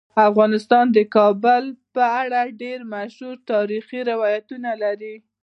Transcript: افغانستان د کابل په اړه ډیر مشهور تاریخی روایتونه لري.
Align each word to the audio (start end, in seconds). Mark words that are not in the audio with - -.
افغانستان 0.29 0.85
د 0.95 0.99
کابل 1.15 1.63
په 1.95 2.03
اړه 2.21 2.41
ډیر 2.61 2.79
مشهور 2.93 3.37
تاریخی 3.51 3.99
روایتونه 4.11 4.71
لري. 4.83 5.15